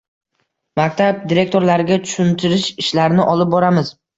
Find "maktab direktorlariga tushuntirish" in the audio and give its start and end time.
0.81-2.69